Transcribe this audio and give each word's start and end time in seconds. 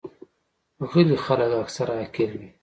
غلي 0.91 1.17
خلک 1.25 1.51
اکثره 1.63 1.93
عاقل 1.99 2.31
وي. 2.39 2.49